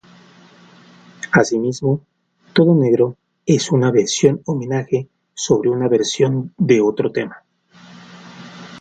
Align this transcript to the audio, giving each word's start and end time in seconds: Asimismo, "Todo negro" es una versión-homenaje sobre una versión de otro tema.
Asimismo, 1.31 2.01
"Todo 2.53 2.73
negro" 2.73 3.17
es 3.45 3.71
una 3.71 3.91
versión-homenaje 3.91 5.07
sobre 5.35 5.69
una 5.69 5.87
versión 5.89 6.55
de 6.57 6.81
otro 6.81 7.11
tema. 7.11 7.43